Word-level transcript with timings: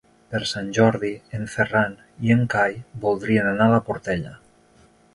Per 0.35 0.39
Sant 0.51 0.71
Jordi 0.77 1.11
en 1.39 1.43
Ferran 1.57 1.95
i 2.29 2.35
en 2.39 2.43
Cai 2.57 2.75
voldrien 3.07 3.55
anar 3.55 3.71
a 3.71 3.75
la 3.79 3.83
Portella. 3.93 4.37